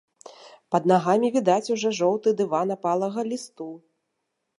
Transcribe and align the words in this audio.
Пад 0.75 0.87
нагамі 0.91 1.29
відаць 1.35 1.71
ужо 1.75 1.91
жоўты 1.99 2.33
дыван 2.39 2.67
апалага 2.77 3.27
лісту. 3.31 3.69